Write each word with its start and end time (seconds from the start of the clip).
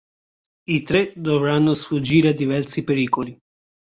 I 0.65 0.81
tre 0.81 1.13
dovranno 1.15 1.75
sfuggire 1.75 2.29
a 2.29 2.33
diversi 2.33 2.83
pericoli. 2.83 3.39